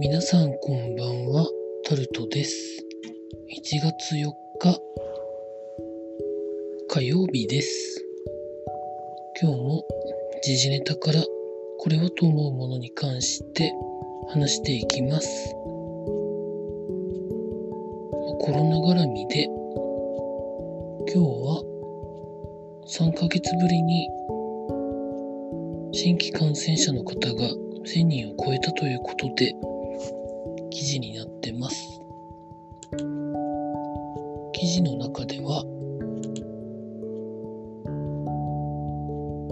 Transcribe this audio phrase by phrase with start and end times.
[0.00, 1.48] 皆さんこんばんは、
[1.84, 2.84] タルトです。
[3.50, 4.80] 1月4日、
[6.88, 8.04] 火曜日です。
[9.42, 9.84] 今日も
[10.44, 11.20] 時事ネタから
[11.78, 13.72] これはと思うものに関して
[14.28, 15.52] 話していきます。
[15.52, 15.58] コ
[18.54, 19.46] ロナ絡みで、
[21.12, 21.60] 今日は
[22.86, 24.08] 3ヶ月ぶりに
[25.92, 27.48] 新規感染者の方が
[27.84, 29.56] 1000人を超えたということで
[30.70, 32.00] 記事になってます。
[34.52, 35.64] 記事の中では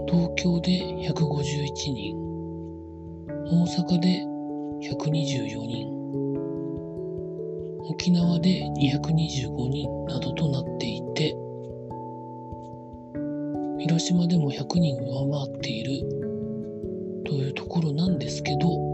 [0.07, 0.71] 東京で
[1.09, 2.15] 151人、
[3.45, 4.23] 大阪で
[4.89, 5.87] 124人、
[7.89, 11.35] 沖縄で225人などとなっていて、
[13.79, 15.99] 広島でも100人上回っている
[17.25, 18.86] というところなんですけど、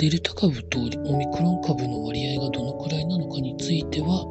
[0.00, 0.82] デルタ株とオ
[1.18, 4.24] ミクロン株の割合がどのくらいなのかについては、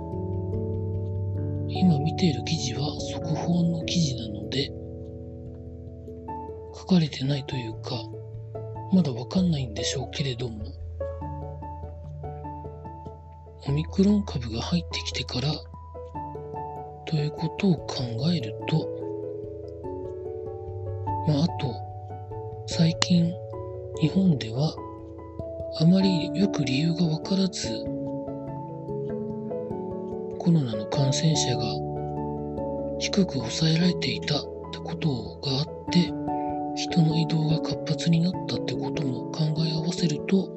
[1.70, 4.72] 今見ている記事は速報の記事なので、
[6.74, 7.92] 書かれてないというか、
[8.92, 10.66] まだわかんないんでしょうけれども、
[13.68, 15.54] オミクロン株が入ってきてから、
[17.06, 18.02] ということを考
[18.34, 18.90] えると、
[21.28, 21.76] まあ、あと、
[22.66, 23.32] 最近、
[24.02, 24.76] 日本では、
[25.78, 27.68] あまりよく理由がわからず、
[30.40, 31.64] コロナの感染者が
[33.00, 36.12] 低く抑えられていたってことがあって、
[36.76, 40.50] 人の移動が活発になったってことも考え合わせると、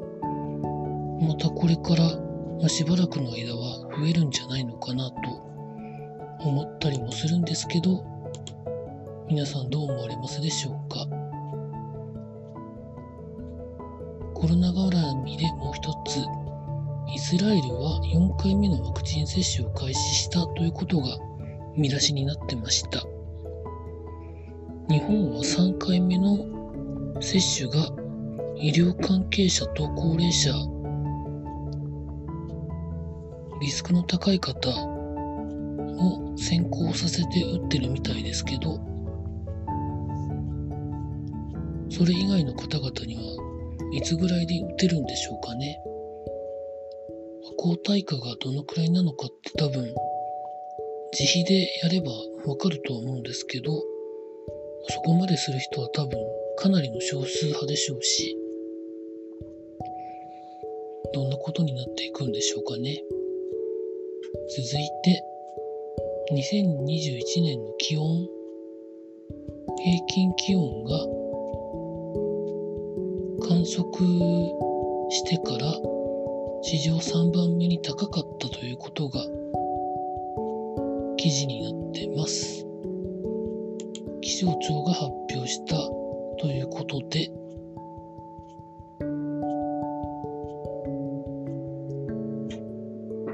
[1.20, 5.16] またこれから、しばらくの間は増えるんじゃないのかなと
[6.40, 8.04] 思ったりもするんですけど、
[9.28, 11.21] 皆さんどう思われますでしょうか？
[14.42, 16.16] コロナ絡みでもう一つ、
[17.14, 21.16] イスラエルは4回目のワクチン接種を開始したということが
[21.76, 23.04] 見出しになってました。
[24.88, 27.88] 日本は3回目の接種が
[28.56, 30.52] 医療関係者と高齢者、
[33.60, 38.80] リスクの高い方を先行させて打ってるみたいですけど、
[41.90, 43.41] それ以外の方々には
[43.92, 45.78] いつぐらいで打てるんでしょうかね。
[47.56, 49.94] 抗体価がどのくらいなのかって多分、
[51.12, 52.10] 自費でやれば
[52.46, 53.72] わかると思うんですけど、
[54.88, 56.18] そこまでする人は多分
[56.56, 58.36] かなりの少数派でしょうし、
[61.12, 63.02] どんなことになっていくんでしょうかね。
[64.48, 65.22] 続いて、
[66.32, 68.26] 2021年の気温、
[69.84, 71.21] 平均気温が
[73.42, 74.06] 観測
[75.10, 75.74] してから
[76.62, 79.20] 史上3番目に高かったということが
[81.16, 82.64] 記事になってます。
[84.20, 85.76] 気象庁が発表した
[86.40, 87.30] ということで、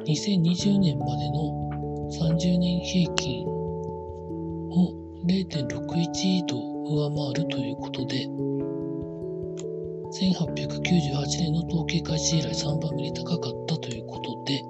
[0.06, 1.68] 2020年までの
[2.10, 4.92] 30年平均を
[5.26, 8.26] 0.61度上回るということで、
[10.20, 14.62] 1898年の統計開始以来3番目に高かったということで、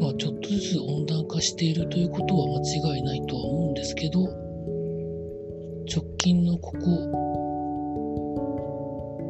[0.00, 4.20] まあちょっとずつ温暖化しているということは間違いないとは思うんですけど、
[5.92, 6.78] 直近のここ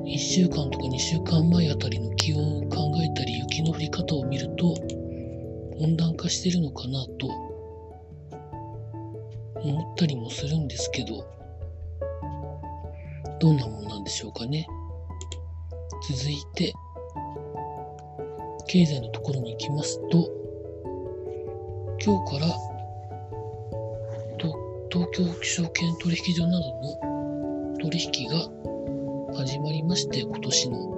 [0.07, 4.75] 1週間とか2週間前あたりの気温を考えたり雪の降り方を見ると
[5.81, 7.29] 温暖化してるのかなと
[9.61, 11.36] 思ったりもするんですけど、
[13.39, 14.67] どんなものなんでしょうかね。
[16.09, 16.73] 続いて、
[18.67, 20.31] 経済のところに行きますと、
[22.05, 22.53] 今日から
[24.91, 26.97] 東京証券取引所などの
[27.81, 28.49] 取引が
[29.37, 30.97] 始まりまして、今年の。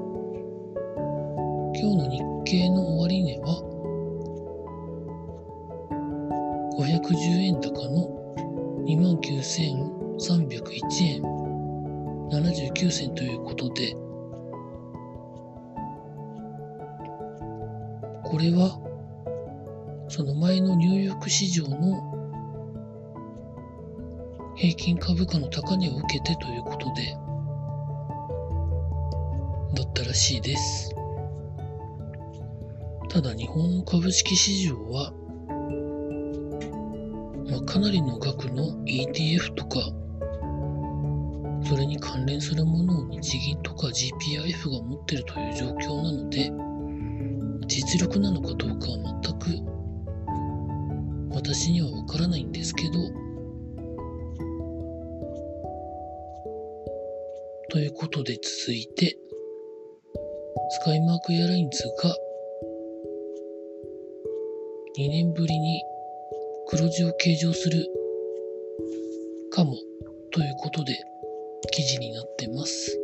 [1.75, 3.61] 今日の日経の終値は、
[6.79, 8.08] 510円高の
[8.87, 11.48] 29,301円
[12.31, 13.93] 79銭ということで、
[18.25, 18.79] これは、
[20.09, 22.15] その前のニューヨーク市場の
[24.57, 27.17] 平均株価の高値を受けてということで、
[29.75, 30.95] だったらしいです。
[33.09, 35.13] ただ日本の株式市場は、
[37.51, 39.81] まあ、かなりの額の ETF とか
[41.69, 46.50] それに関連するものを日銀とか GPIF が持ってるという状況なので
[47.67, 49.50] 実力なのかどうかは全く
[51.35, 52.93] 私にはわからないんですけど
[57.70, 59.19] ということで続いて
[60.70, 62.17] スカイマークエアラインズが
[64.97, 65.82] 2年ぶりに
[66.67, 67.87] 黒字を計上する
[69.53, 69.75] かも
[70.32, 71.07] ということで
[71.72, 72.99] 記事になってます。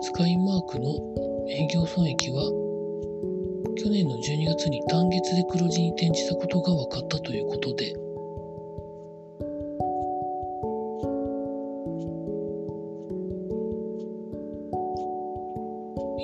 [0.00, 2.42] スカイマークの営業損益は
[3.76, 7.94] 去年の12月に単月で黒字に転じたことが分かったということで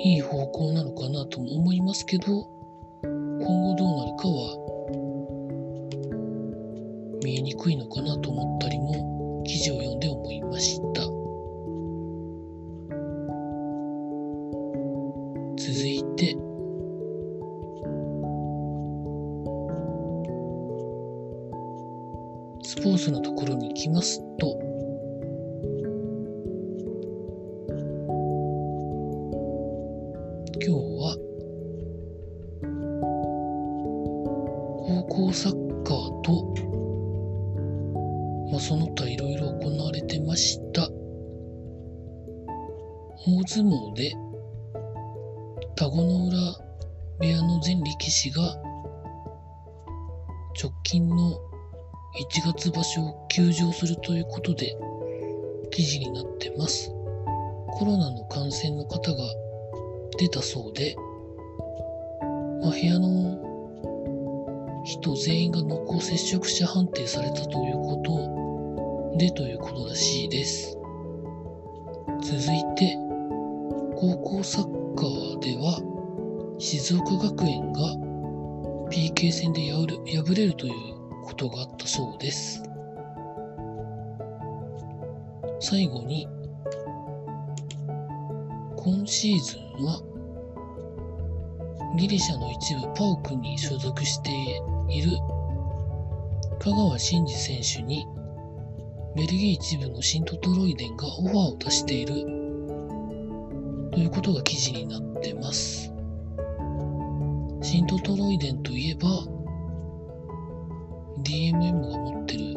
[0.03, 2.47] いい方向なのかなとも思いますけど
[3.03, 4.60] 今後どうなるかは
[7.23, 11.01] 見えにくいのかなと思ったりも記事を読んで思いました。
[15.57, 16.35] 続いて
[22.63, 24.57] スポーツのところに行きますと
[30.55, 31.15] 今日は
[34.87, 35.60] 高校サッ
[39.21, 40.89] ろいろ行われてました。
[43.27, 44.13] 大相撲で
[45.75, 46.37] 田子の浦
[47.19, 48.41] 部屋の全力士が
[50.61, 51.39] 直近の
[52.19, 54.75] 1月場所を休場するということで
[55.69, 56.89] 記事になってます。
[57.73, 59.23] コロナの感染の方が
[60.17, 60.95] 出たそうで、
[62.61, 63.39] まあ、部屋の
[64.83, 68.40] 人全員が濃厚接触者判定されたということ
[69.21, 70.75] でということらしいです。
[72.23, 72.97] 続いて、
[73.95, 77.81] 高校サッカーでは、静岡学園が
[78.89, 79.85] PK 戦で敗
[80.35, 80.73] れるという
[81.23, 82.63] ことがあったそうです。
[85.59, 86.27] 最後に、
[88.75, 90.01] 今シーズンは
[91.95, 94.31] ギリシャの一部パオクに所属して
[94.89, 95.11] いる
[96.59, 98.07] 香川真司選手に
[99.15, 102.13] ベルギー一部のシントトロイデンがオファーを出している
[103.91, 105.91] ということが記事になってます。
[107.61, 109.07] シントトロイデンといえば
[111.23, 112.53] DMM が持ってる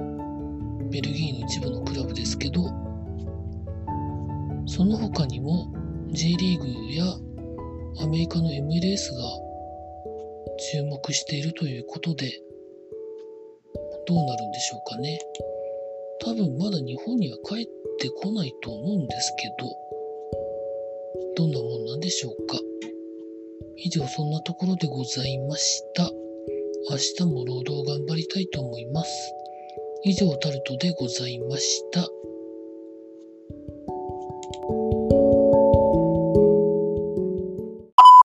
[0.90, 2.64] ベルギーの一部のクラブですけど
[4.66, 5.72] その他にも
[6.10, 7.04] J リーグや
[8.02, 9.22] アメリカの MLS が
[10.72, 12.32] 注目しているということで
[14.06, 15.20] どうなるんでしょうかね
[16.20, 17.66] 多分まだ日本には帰っ
[17.98, 19.84] てこないと思うんですけど
[21.36, 22.58] どんなもんなんでしょうか。
[23.76, 26.10] 以上そんなところでございました。
[26.90, 29.34] 明日も労働頑張りたいと思います。
[30.04, 32.08] 以上タルトでございました。